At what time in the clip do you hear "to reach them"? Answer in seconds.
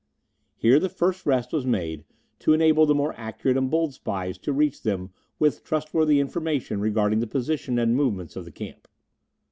4.39-5.11